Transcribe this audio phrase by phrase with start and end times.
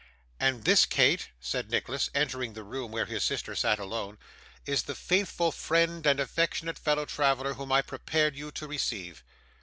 [0.39, 4.17] 'And this, Kate,' said Nicholas, entering the room where his sister sat alone,
[4.65, 9.23] 'is the faithful friend and affectionate fellow traveller whom I prepared you to receive.